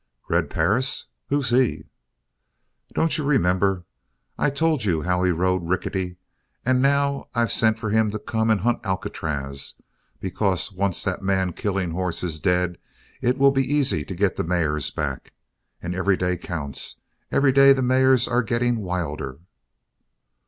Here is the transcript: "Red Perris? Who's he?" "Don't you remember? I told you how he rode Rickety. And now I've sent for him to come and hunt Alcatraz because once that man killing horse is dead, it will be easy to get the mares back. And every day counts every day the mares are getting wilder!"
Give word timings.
"Red 0.29 0.49
Perris? 0.49 1.05
Who's 1.29 1.51
he?" 1.51 1.83
"Don't 2.95 3.19
you 3.19 3.23
remember? 3.23 3.85
I 4.35 4.49
told 4.49 4.83
you 4.83 5.03
how 5.03 5.21
he 5.21 5.29
rode 5.29 5.67
Rickety. 5.67 6.15
And 6.65 6.81
now 6.81 7.27
I've 7.35 7.51
sent 7.51 7.77
for 7.77 7.91
him 7.91 8.09
to 8.09 8.17
come 8.17 8.49
and 8.49 8.61
hunt 8.61 8.83
Alcatraz 8.83 9.79
because 10.19 10.71
once 10.71 11.03
that 11.03 11.21
man 11.21 11.53
killing 11.53 11.91
horse 11.91 12.23
is 12.23 12.39
dead, 12.39 12.79
it 13.21 13.37
will 13.37 13.51
be 13.51 13.71
easy 13.73 14.03
to 14.05 14.15
get 14.15 14.37
the 14.37 14.43
mares 14.43 14.89
back. 14.89 15.33
And 15.83 15.93
every 15.93 16.17
day 16.17 16.35
counts 16.35 16.99
every 17.31 17.51
day 17.51 17.71
the 17.71 17.83
mares 17.83 18.27
are 18.27 18.41
getting 18.41 18.77
wilder!" 18.77 19.37